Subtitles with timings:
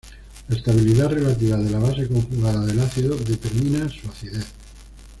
[0.47, 4.47] La estabilidad relativa de la base conjugada del ácido determina su acidez.